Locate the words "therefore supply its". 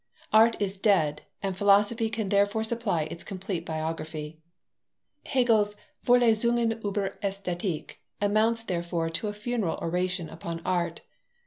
2.29-3.23